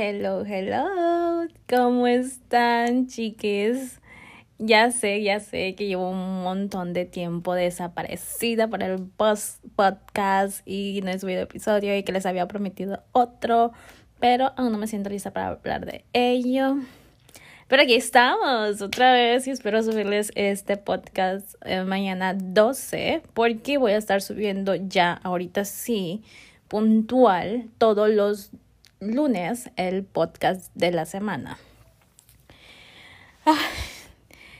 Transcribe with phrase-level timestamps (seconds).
[0.00, 1.48] Hello, hello.
[1.68, 4.00] ¿Cómo están, chiques?
[4.56, 10.60] Ya sé, ya sé que llevo un montón de tiempo desaparecida para el post podcast
[10.64, 13.72] y no he subido episodio y que les había prometido otro,
[14.20, 16.76] pero aún no me siento lista para hablar de ello.
[17.66, 23.90] Pero aquí estamos otra vez y espero subirles este podcast eh, mañana 12 porque voy
[23.90, 26.22] a estar subiendo ya ahorita sí
[26.68, 28.52] puntual todos los
[29.00, 31.58] lunes el podcast de la semana.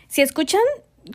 [0.09, 0.63] si escuchan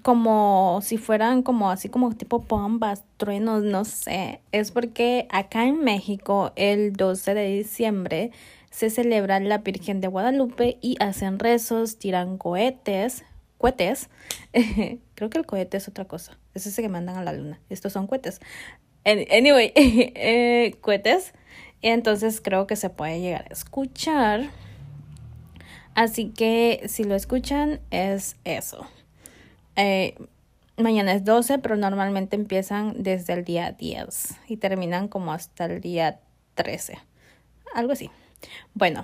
[0.01, 5.83] como si fueran como así como tipo bombas, truenos, no sé, es porque acá en
[5.83, 8.31] México el 12 de diciembre
[8.71, 13.23] se celebra la Virgen de Guadalupe y hacen rezos, tiran cohetes,
[13.59, 14.09] cohetes.
[15.15, 16.39] Creo que el cohete es otra cosa.
[16.55, 17.61] Es ese que mandan a la luna.
[17.69, 18.41] Estos son cohetes.
[19.05, 21.33] Anyway, eh, cohetes.
[21.83, 24.49] Entonces creo que se puede llegar a escuchar.
[25.93, 28.87] Así que si lo escuchan es eso.
[29.75, 30.15] Eh,
[30.77, 35.81] mañana es 12, pero normalmente empiezan desde el día 10 y terminan como hasta el
[35.81, 36.19] día
[36.55, 36.97] 13.
[37.75, 38.09] Algo así.
[38.73, 39.03] Bueno,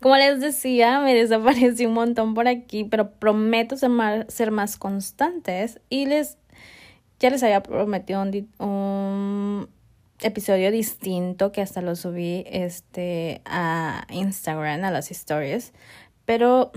[0.00, 4.76] como les decía, me desaparecí un montón por aquí, pero prometo ser más, ser más
[4.76, 6.38] constantes y les
[7.18, 8.22] ya les había prometido
[8.58, 9.68] un,
[10.20, 15.72] episodio distinto que hasta lo subí este a Instagram, a las stories,
[16.24, 16.72] pero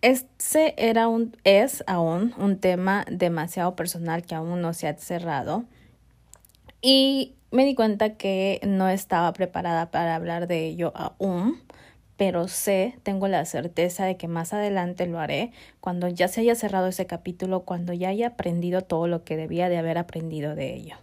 [0.00, 5.64] este era un es aún un tema demasiado personal que aún no se ha cerrado
[6.80, 11.60] y me di cuenta que no estaba preparada para hablar de ello aún
[12.18, 16.56] pero sé, tengo la certeza de que más adelante lo haré cuando ya se haya
[16.56, 20.74] cerrado ese capítulo, cuando ya haya aprendido todo lo que debía de haber aprendido de
[20.74, 20.96] ello.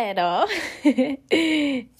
[0.00, 0.44] Pero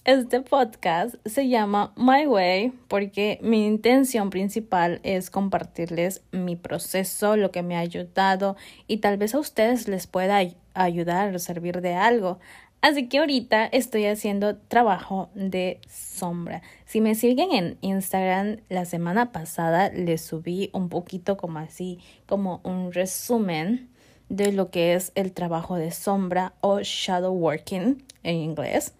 [0.05, 7.51] este podcast se llama My Way porque mi intención principal es compartirles mi proceso, lo
[7.51, 8.55] que me ha ayudado
[8.87, 10.39] y tal vez a ustedes les pueda
[10.73, 12.39] ayudar o servir de algo.
[12.79, 16.61] Así que ahorita estoy haciendo trabajo de sombra.
[16.85, 22.61] Si me siguen en Instagram, la semana pasada les subí un poquito como así, como
[22.63, 23.89] un resumen
[24.29, 28.93] de lo que es el trabajo de sombra o shadow working en inglés.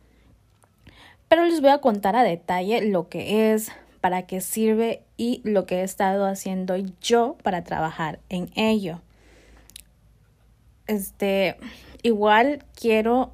[1.28, 5.66] Pero les voy a contar a detalle lo que es, para qué sirve y lo
[5.66, 9.02] que he estado haciendo yo para trabajar en ello.
[10.88, 11.58] Este,
[12.02, 13.32] igual quiero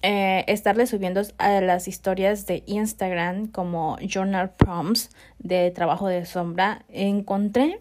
[0.00, 6.84] eh, estarle subiendo a las historias de Instagram como journal prompts de trabajo de sombra.
[6.88, 7.80] Encontré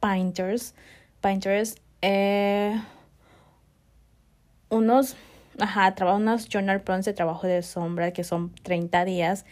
[0.00, 0.74] Painters,
[1.20, 2.80] Painters, eh,
[4.68, 5.16] unos,
[5.58, 9.44] ajá, unos journal prompts de trabajo de sombra que son 30 días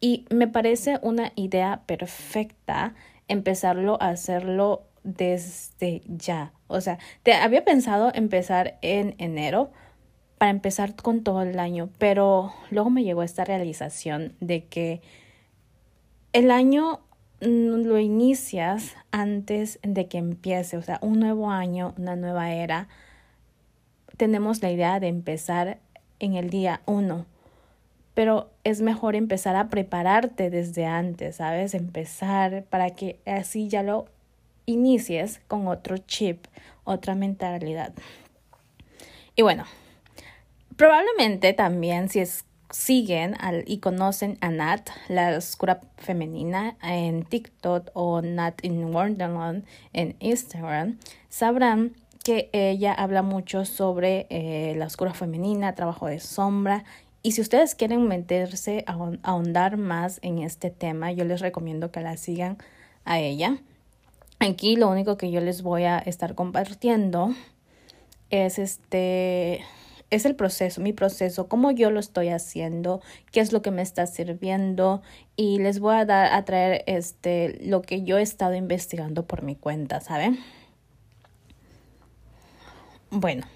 [0.00, 2.94] y me parece una idea perfecta
[3.28, 6.52] empezarlo a hacerlo desde ya.
[6.68, 9.70] O sea, te había pensado empezar en enero,
[10.38, 15.00] para empezar con todo el año, pero luego me llegó esta realización de que
[16.32, 17.00] el año
[17.40, 22.88] lo inicias antes de que empiece, o sea, un nuevo año, una nueva era.
[24.16, 25.78] Tenemos la idea de empezar
[26.18, 27.26] en el día uno,
[28.14, 31.74] pero es mejor empezar a prepararte desde antes, ¿sabes?
[31.74, 34.06] Empezar para que así ya lo
[34.64, 36.46] inicies con otro chip,
[36.84, 37.92] otra mentalidad.
[39.34, 39.64] Y bueno,
[40.76, 47.90] Probablemente también si es, siguen al, y conocen a Nat, la oscura femenina, en TikTok
[47.94, 51.94] o Nat in Wonderland en Instagram, sabrán
[52.24, 56.84] que ella habla mucho sobre eh, la oscura femenina, trabajo de sombra.
[57.22, 62.00] Y si ustedes quieren meterse a ahondar más en este tema, yo les recomiendo que
[62.00, 62.58] la sigan
[63.04, 63.58] a ella.
[64.40, 67.30] Aquí lo único que yo les voy a estar compartiendo
[68.30, 69.64] es este
[70.10, 73.00] es el proceso, mi proceso, cómo yo lo estoy haciendo,
[73.32, 75.02] qué es lo que me está sirviendo
[75.34, 79.42] y les voy a dar a traer este lo que yo he estado investigando por
[79.42, 80.38] mi cuenta, ¿saben?
[83.10, 83.46] Bueno,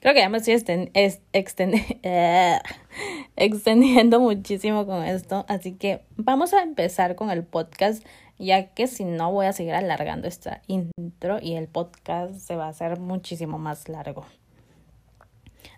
[0.00, 0.54] creo que ya me estoy
[3.36, 8.04] extendiendo muchísimo con esto, así que vamos a empezar con el podcast,
[8.38, 12.66] ya que si no voy a seguir alargando esta intro y el podcast se va
[12.66, 14.26] a hacer muchísimo más largo.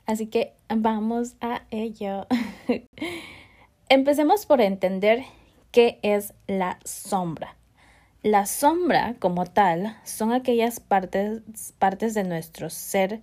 [0.06, 2.26] Así que vamos a ello.
[3.88, 5.24] Empecemos por entender
[5.70, 7.56] qué es la sombra.
[8.22, 11.42] La sombra como tal son aquellas partes,
[11.78, 13.20] partes de nuestro ser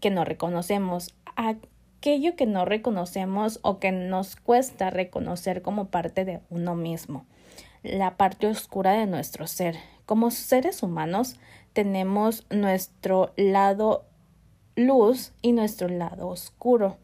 [0.00, 1.14] que no reconocemos.
[1.36, 7.26] aquello que no reconocemos o que nos cuesta reconocer como parte de uno mismo,
[7.82, 9.76] la parte oscura de nuestro ser.
[10.06, 11.36] Como seres humanos
[11.72, 14.04] tenemos nuestro lado
[14.78, 16.96] luz y nuestro lado oscuro.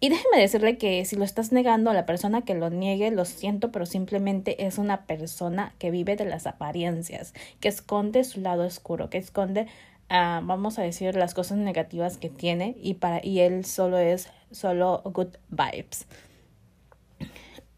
[0.00, 3.24] Y déjeme decirle que si lo estás negando a la persona que lo niegue, lo
[3.24, 8.64] siento, pero simplemente es una persona que vive de las apariencias, que esconde su lado
[8.64, 9.62] oscuro, que esconde,
[10.10, 14.28] uh, vamos a decir, las cosas negativas que tiene y, para, y él solo es
[14.52, 16.06] solo good vibes.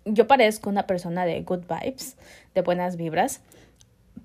[0.05, 2.17] Yo parezco una persona de good vibes,
[2.55, 3.41] de buenas vibras,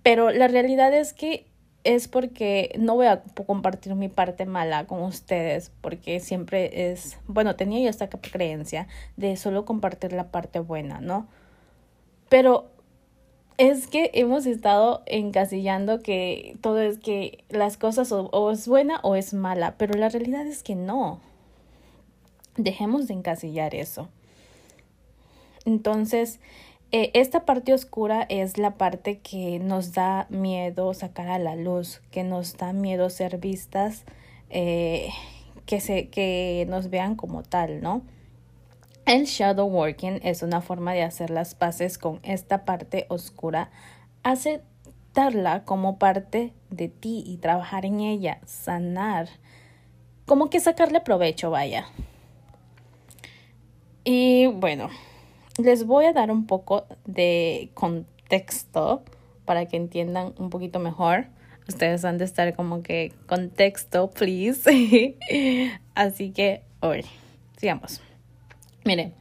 [0.03, 1.45] pero la realidad es que
[1.85, 7.55] es porque no voy a compartir mi parte mala con ustedes, porque siempre es, bueno,
[7.55, 8.87] tenía yo esta creencia
[9.17, 11.27] de solo compartir la parte buena, ¿no?
[12.27, 12.71] Pero
[13.59, 18.99] es que hemos estado encasillando que todo es que las cosas o, o, es buena
[19.03, 21.21] o es mala, pero la realidad es que no.
[22.57, 24.09] Dejemos de encasillar eso.
[25.65, 26.39] Entonces,
[26.97, 32.01] eh, esta parte oscura es la parte que nos da miedo sacar a la luz,
[32.09, 34.05] que nos da miedo ser vistas,
[34.49, 35.09] eh,
[35.65, 38.01] que, se, que nos vean como tal, ¿no?
[39.05, 43.71] El shadow working es una forma de hacer las paces con esta parte oscura,
[44.23, 49.27] aceptarla como parte de ti y trabajar en ella, sanar,
[50.25, 51.87] como que sacarle provecho, vaya.
[54.05, 54.89] Y bueno,
[55.57, 59.03] les voy a dar un poco de contexto
[59.45, 61.27] para que entiendan un poquito mejor.
[61.67, 65.17] Ustedes han de estar como que contexto, please.
[65.95, 67.05] Así que hoy,
[67.57, 68.01] sigamos.
[68.83, 69.13] Miren,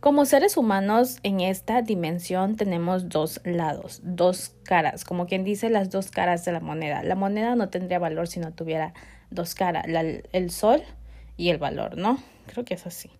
[0.00, 5.90] como seres humanos en esta dimensión tenemos dos lados, dos caras, como quien dice las
[5.90, 7.02] dos caras de la moneda.
[7.02, 8.92] La moneda no tendría valor si no tuviera
[9.30, 10.82] dos caras, el sol
[11.36, 12.18] y el valor, ¿no?
[12.46, 13.10] Creo que es así.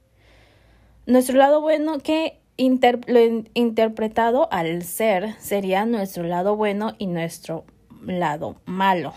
[1.06, 3.20] Nuestro lado bueno que lo
[3.54, 7.64] interpretado al ser sería nuestro lado bueno y nuestro
[8.06, 9.12] lado malo.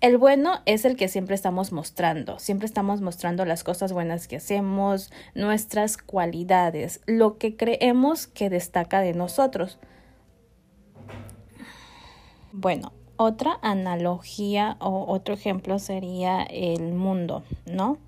[0.00, 4.36] El bueno es el que siempre estamos mostrando, siempre estamos mostrando las cosas buenas que
[4.36, 9.78] hacemos, nuestras cualidades, lo que creemos que destaca de nosotros.
[12.52, 17.98] Bueno, otra analogía o otro ejemplo sería el mundo, ¿no?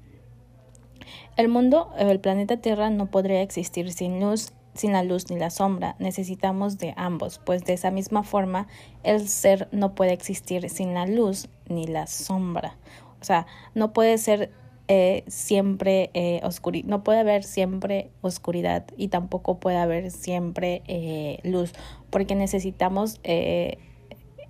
[1.39, 5.51] El mundo, el planeta Tierra no podría existir sin luz, sin la luz ni la
[5.51, 5.95] sombra.
[6.01, 8.67] Necesitamos de ambos, pues de esa misma forma
[9.05, 12.77] el ser no puede existir sin la luz ni la sombra.
[13.21, 13.47] O sea,
[13.77, 14.51] no puede ser
[14.89, 21.39] eh, siempre eh, oscuridad, no puede haber siempre oscuridad y tampoco puede haber siempre eh,
[21.45, 21.73] luz,
[22.11, 23.79] porque necesitamos eh,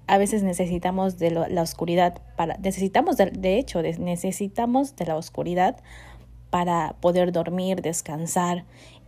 [0.06, 5.76] a veces necesitamos de la oscuridad para necesitamos de, de hecho necesitamos de la oscuridad
[6.50, 8.64] para poder dormir, descansar.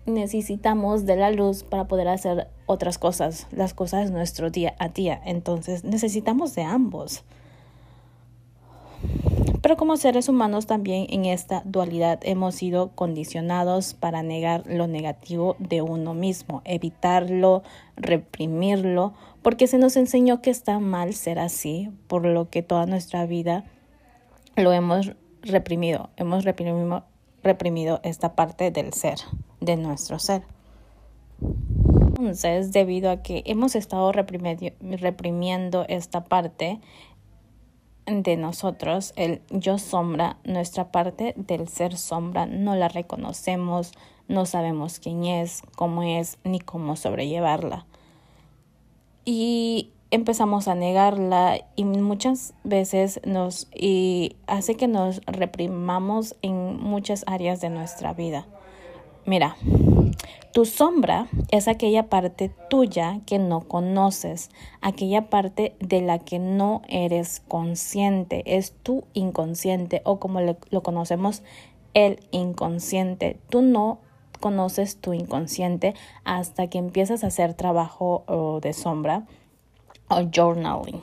[0.06, 5.20] Necesitamos de la luz para poder hacer otras cosas, las cosas nuestro día a día.
[5.24, 7.24] Entonces necesitamos de ambos.
[9.62, 15.54] Pero como seres humanos también en esta dualidad hemos sido condicionados para negar lo negativo
[15.58, 17.62] de uno mismo, evitarlo,
[17.96, 19.12] reprimirlo,
[19.42, 23.64] porque se nos enseñó que está mal ser así, por lo que toda nuestra vida
[24.56, 25.12] lo hemos
[25.42, 27.04] reprimido, hemos reprimido,
[27.42, 29.18] reprimido esta parte del ser,
[29.60, 30.42] de nuestro ser.
[31.40, 36.80] Entonces, debido a que hemos estado reprimiendo esta parte
[38.06, 43.92] de nosotros, el yo sombra, nuestra parte del ser sombra, no la reconocemos,
[44.28, 47.86] no sabemos quién es, cómo es, ni cómo sobrellevarla.
[49.24, 57.24] Y empezamos a negarla y muchas veces nos y hace que nos reprimamos en muchas
[57.26, 58.46] áreas de nuestra vida.
[59.26, 59.56] Mira,
[60.52, 64.50] tu sombra es aquella parte tuya que no conoces,
[64.80, 71.42] aquella parte de la que no eres consciente, es tu inconsciente o como lo conocemos,
[71.94, 73.38] el inconsciente.
[73.48, 74.00] Tú no
[74.40, 78.24] conoces tu inconsciente hasta que empiezas a hacer trabajo
[78.62, 79.26] de sombra
[80.10, 81.00] o journaling.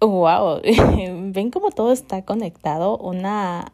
[0.00, 0.62] Wow,
[1.32, 3.72] ven cómo todo está conectado, una,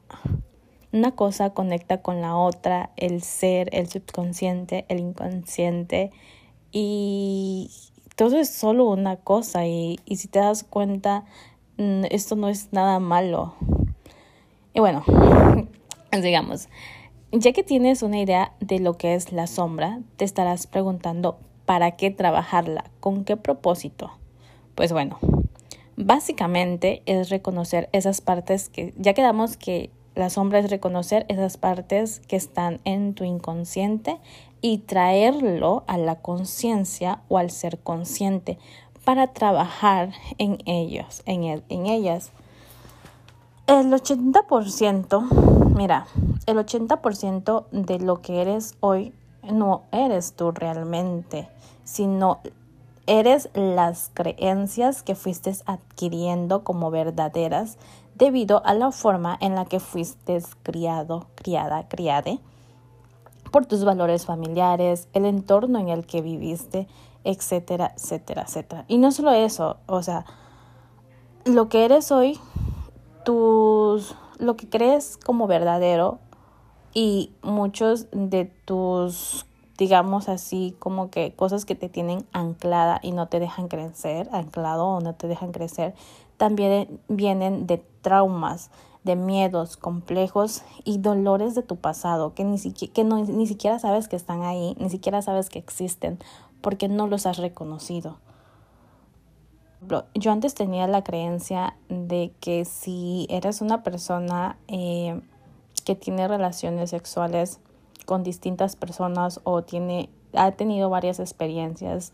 [0.93, 6.11] una cosa conecta con la otra, el ser, el subconsciente, el inconsciente
[6.73, 7.71] y
[8.17, 11.25] todo es solo una cosa y, y si te das cuenta,
[11.77, 13.55] mm, esto no es nada malo.
[14.75, 15.05] Y bueno,
[16.23, 16.69] digamos,
[17.31, 21.93] ya que tienes una idea de lo que es la sombra, te estarás preguntando ¿Para
[21.93, 22.85] qué trabajarla?
[23.01, 24.13] ¿Con qué propósito?
[24.77, 25.19] Pues bueno,
[25.97, 32.21] básicamente es reconocer esas partes que ya quedamos que La sombra es reconocer esas partes
[32.21, 34.17] que están en tu inconsciente
[34.63, 38.59] y traerlo a la conciencia o al ser consciente
[39.05, 42.33] para trabajar en ellos, en, en ellas.
[43.67, 46.07] El 80%, mira,
[46.47, 49.13] el 80% de lo que eres hoy
[49.53, 51.49] no eres tú realmente,
[51.85, 52.41] sino
[53.07, 57.79] eres las creencias que fuiste adquiriendo como verdaderas
[58.15, 62.41] debido a la forma en la que fuiste criado, criada, criade,
[63.53, 66.89] por tus valores familiares, el entorno en el que viviste,
[67.25, 68.85] etcétera, etcétera, etcétera.
[68.89, 70.25] Y no solo eso, o sea,
[71.45, 72.41] lo que eres hoy,
[73.25, 76.19] tus, lo que crees como verdadero
[76.97, 79.45] y muchos de tus
[79.77, 84.87] digamos así, como que cosas que te tienen anclada y no te dejan crecer, anclado
[84.87, 85.95] o no te dejan crecer,
[86.39, 88.71] también vienen de traumas,
[89.05, 93.79] de miedos complejos y dolores de tu pasado que ni, siquiera, que no, ni siquiera
[93.79, 96.19] sabes que están ahí, ni siquiera sabes que existen
[96.63, 98.17] porque no los has reconocido.
[100.15, 105.21] Yo antes tenía la creencia de que si eres una persona eh,
[105.87, 107.61] que tiene relaciones sexuales
[108.07, 112.13] con distintas personas o tiene, ha tenido varias experiencias,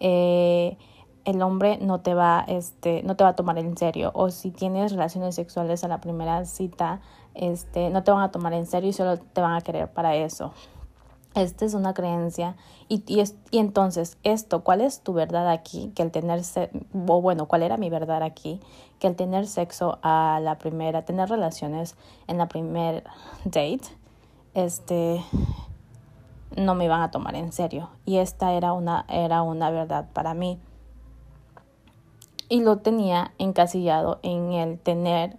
[0.00, 0.76] eh,
[1.24, 4.10] el hombre no te va, este, no te va a tomar en serio.
[4.14, 7.00] O si tienes relaciones sexuales a la primera cita,
[7.34, 10.16] este, no te van a tomar en serio y solo te van a querer para
[10.16, 10.52] eso.
[11.34, 12.56] Esta es una creencia.
[12.88, 15.92] Y, y, y entonces, esto, ¿cuál es tu verdad aquí?
[15.94, 16.42] Que el tener,
[17.06, 18.60] o bueno, ¿cuál era mi verdad aquí?
[18.98, 21.96] Que el tener sexo a la primera, tener relaciones
[22.26, 23.04] en la primer
[23.44, 23.82] date,
[24.54, 25.24] este,
[26.56, 27.90] no me iban a tomar en serio.
[28.04, 30.58] Y esta era una, era una verdad para mí
[32.52, 35.38] y lo tenía encasillado en el tener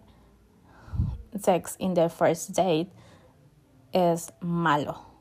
[1.40, 2.90] sex in the first date
[3.92, 5.13] es malo.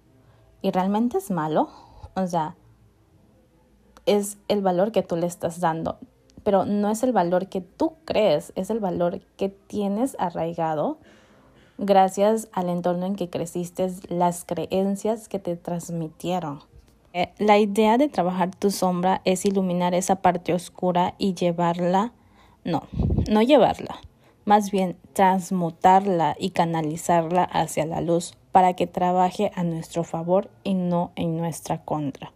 [0.63, 1.69] Y realmente es malo.
[2.15, 2.57] O sea,
[4.07, 5.99] es el valor que tú le estás dando.
[6.45, 10.99] Pero no es el valor que tú crees, es el valor que tienes arraigado
[11.79, 16.61] gracias al entorno en que creciste, las creencias que te transmitieron.
[17.13, 22.13] Eh, la idea de trabajar tu sombra es iluminar esa parte oscura y llevarla,
[22.65, 22.85] no,
[23.31, 23.97] no llevarla,
[24.45, 30.75] más bien transmutarla y canalizarla hacia la luz para que trabaje a nuestro favor y
[30.75, 32.33] no en nuestra contra.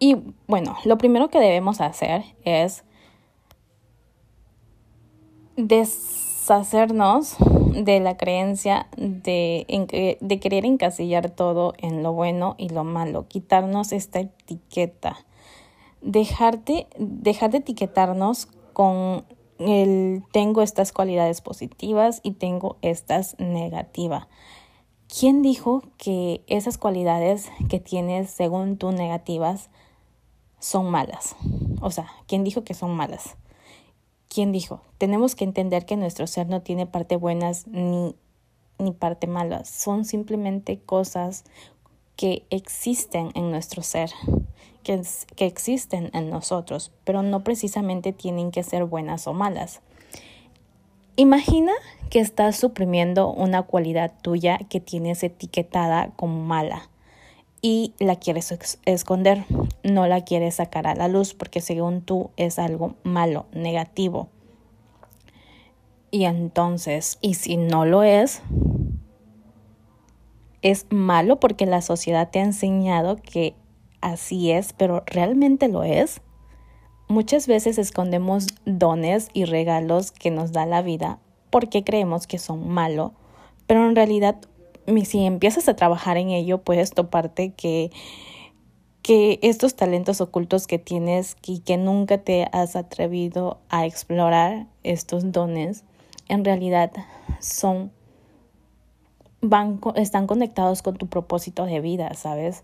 [0.00, 0.16] Y
[0.46, 2.84] bueno, lo primero que debemos hacer es
[5.56, 7.36] deshacernos
[7.72, 13.92] de la creencia de, de querer encasillar todo en lo bueno y lo malo, quitarnos
[13.92, 15.16] esta etiqueta,
[16.00, 16.86] dejar de
[17.58, 19.24] etiquetarnos con
[19.58, 24.26] el tengo estas cualidades positivas y tengo estas negativas.
[25.08, 29.70] ¿Quién dijo que esas cualidades que tienes según tú negativas
[30.58, 31.34] son malas?
[31.80, 33.36] O sea, ¿quién dijo que son malas?
[34.28, 34.82] ¿Quién dijo?
[34.98, 38.14] Tenemos que entender que nuestro ser no tiene parte buenas ni,
[38.78, 39.70] ni parte malas.
[39.70, 41.44] Son simplemente cosas
[42.16, 44.10] que existen en nuestro ser,
[45.36, 49.80] que, existen en nosotros, pero no precisamente tienen que ser buenas o malas.
[51.16, 51.72] Imagina
[52.10, 56.88] que estás suprimiendo una cualidad tuya que tienes etiquetada como mala
[57.60, 59.44] y la quieres esconder,
[59.82, 64.28] no la quieres sacar a la luz porque según tú es algo malo, negativo.
[66.10, 68.40] Y entonces, y si no lo es,
[70.62, 73.54] es malo porque la sociedad te ha enseñado que
[74.00, 76.20] así es, pero realmente lo es.
[77.08, 81.18] Muchas veces escondemos dones y regalos que nos da la vida
[81.50, 83.12] porque creemos que son malos,
[83.66, 84.36] pero en realidad
[85.04, 87.90] si empiezas a trabajar en ello, puedes toparte que,
[89.02, 95.32] que estos talentos ocultos que tienes y que nunca te has atrevido a explorar estos
[95.32, 95.84] dones,
[96.28, 96.92] en realidad
[97.40, 97.92] son
[99.40, 102.62] van, están conectados con tu propósito de vida, ¿sabes?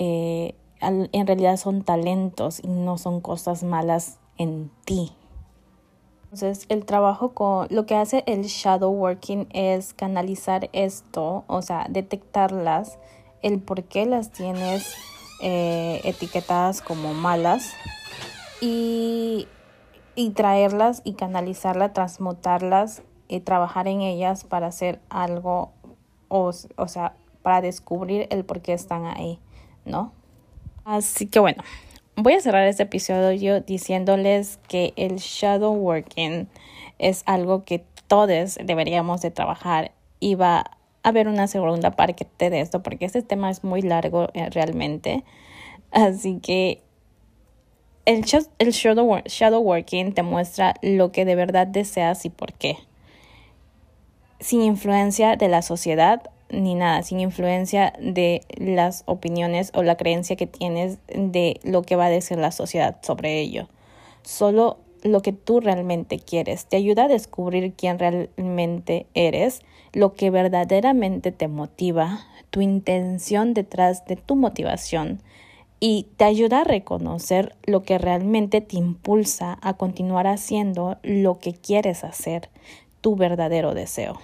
[0.00, 5.12] Eh, en realidad son talentos y no son cosas malas en ti.
[6.24, 11.86] Entonces, el trabajo con lo que hace el shadow working es canalizar esto, o sea,
[11.90, 12.98] detectarlas,
[13.42, 14.94] el por qué las tienes
[15.42, 17.72] eh, etiquetadas como malas
[18.60, 19.48] y,
[20.14, 25.72] y traerlas y canalizarlas, transmutarlas y trabajar en ellas para hacer algo,
[26.28, 29.40] o, o sea, para descubrir el por qué están ahí,
[29.84, 30.12] ¿no?
[30.84, 31.62] Así que bueno,
[32.22, 36.48] Voy a cerrar este episodio diciéndoles que el shadow working
[36.98, 42.60] es algo que todos deberíamos de trabajar y va a haber una segunda parte de
[42.60, 45.24] esto porque este tema es muy largo eh, realmente.
[45.92, 46.82] Así que
[48.04, 48.26] el,
[48.58, 52.76] el shadow, shadow working te muestra lo que de verdad deseas y por qué.
[54.40, 60.36] Sin influencia de la sociedad ni nada, sin influencia de las opiniones o la creencia
[60.36, 63.68] que tienes de lo que va a decir la sociedad sobre ello.
[64.22, 66.66] Solo lo que tú realmente quieres.
[66.66, 69.60] Te ayuda a descubrir quién realmente eres,
[69.92, 75.20] lo que verdaderamente te motiva, tu intención detrás de tu motivación
[75.80, 81.54] y te ayuda a reconocer lo que realmente te impulsa a continuar haciendo lo que
[81.54, 82.50] quieres hacer,
[83.00, 84.18] tu verdadero deseo.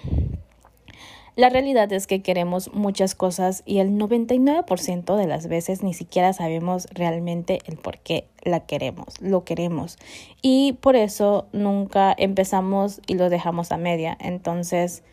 [1.37, 6.33] La realidad es que queremos muchas cosas y el 99% de las veces ni siquiera
[6.33, 9.99] sabemos realmente el por qué la queremos, lo queremos.
[10.41, 14.17] Y por eso nunca empezamos y lo dejamos a media.
[14.19, 15.03] Entonces,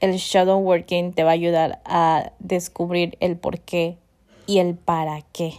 [0.00, 3.98] el shadow working te va a ayudar a descubrir el por qué
[4.46, 5.52] y el para qué.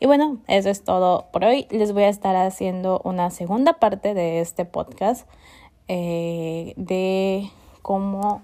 [0.00, 1.66] Y bueno, eso es todo por hoy.
[1.68, 5.28] Les voy a estar haciendo una segunda parte de este podcast
[5.86, 7.50] eh, de
[7.82, 8.40] cómo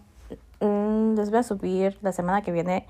[0.61, 2.87] les voy a subir la semana que viene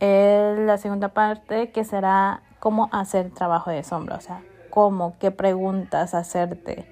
[0.00, 5.30] eh, la segunda parte que será cómo hacer trabajo de sombra, o sea, cómo, qué
[5.30, 6.88] preguntas hacerte.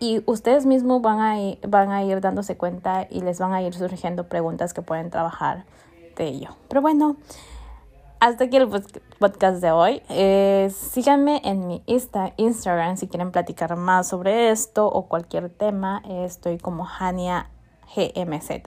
[0.00, 3.62] Y ustedes mismos van a, ir, van a ir dándose cuenta y les van a
[3.62, 5.64] ir surgiendo preguntas que pueden trabajar
[6.16, 6.56] de ello.
[6.68, 7.16] Pero bueno,
[8.18, 8.68] hasta aquí el
[9.18, 10.02] podcast de hoy.
[10.08, 16.02] Eh, síganme en mi Insta, Instagram si quieren platicar más sobre esto o cualquier tema.
[16.08, 17.50] estoy como Hania
[17.94, 18.62] GMZ.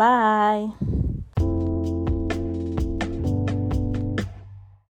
[0.00, 0.72] Bye.